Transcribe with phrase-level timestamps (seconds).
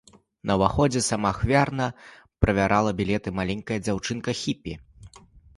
[0.51, 1.85] На ўваходзе самаахвярна
[2.45, 4.73] правярала білеты маленькая дзяўчынка-хіпі.